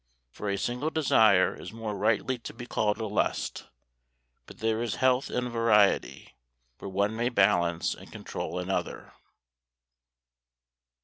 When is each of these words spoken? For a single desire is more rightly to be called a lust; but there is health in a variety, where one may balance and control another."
For 0.31 0.49
a 0.49 0.57
single 0.57 0.89
desire 0.89 1.53
is 1.53 1.71
more 1.71 1.95
rightly 1.95 2.39
to 2.39 2.55
be 2.55 2.65
called 2.65 2.97
a 2.97 3.05
lust; 3.05 3.67
but 4.47 4.57
there 4.57 4.81
is 4.81 4.95
health 4.95 5.29
in 5.29 5.45
a 5.45 5.49
variety, 5.51 6.35
where 6.79 6.89
one 6.89 7.15
may 7.15 7.29
balance 7.29 7.93
and 7.93 8.11
control 8.11 8.57
another." 8.57 9.13